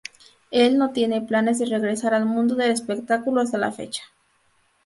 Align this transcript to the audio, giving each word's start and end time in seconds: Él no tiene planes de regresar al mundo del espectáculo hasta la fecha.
Él 0.49 0.79
no 0.79 0.93
tiene 0.93 1.21
planes 1.21 1.59
de 1.59 1.67
regresar 1.67 2.15
al 2.15 2.25
mundo 2.25 2.55
del 2.55 2.71
espectáculo 2.71 3.39
hasta 3.41 3.59
la 3.59 3.71
fecha. 3.71 4.01